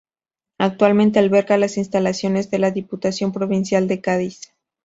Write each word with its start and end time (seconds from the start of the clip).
Actualmente 0.57 1.19
alberga 1.19 1.59
las 1.59 1.77
instalaciones 1.77 2.49
de 2.49 2.57
la 2.57 2.71
Diputación 2.71 3.31
Provincial 3.31 3.87
de 3.87 4.01
Cádiz. 4.01 4.41